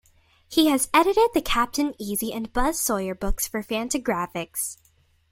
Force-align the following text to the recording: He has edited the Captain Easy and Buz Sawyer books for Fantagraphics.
He 0.49 0.65
has 0.69 0.89
edited 0.95 1.27
the 1.35 1.43
Captain 1.43 1.93
Easy 1.99 2.33
and 2.33 2.51
Buz 2.51 2.79
Sawyer 2.79 3.13
books 3.13 3.47
for 3.47 3.61
Fantagraphics. 3.61 4.77